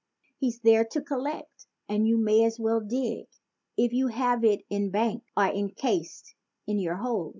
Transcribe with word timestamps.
He's 0.39 0.61
there 0.61 0.83
to 0.83 1.01
collect 1.03 1.67
and 1.87 2.07
you 2.07 2.17
may 2.17 2.43
as 2.43 2.59
well 2.59 2.79
"dig" 2.79 3.27
If 3.77 3.93
you 3.93 4.07
have 4.07 4.43
it 4.43 4.65
in 4.67 4.89
bank 4.89 5.25
or 5.37 5.45
encased 5.45 6.33
in 6.65 6.79
your 6.79 6.95
hose. 6.95 7.29